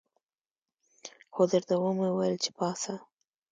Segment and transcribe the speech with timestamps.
[1.33, 2.95] خو درته ومې ویل چې پاڅه.